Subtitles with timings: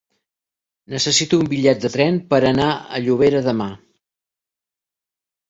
[0.93, 3.71] Necessito un bitllet de tren per anar a Llobera demà.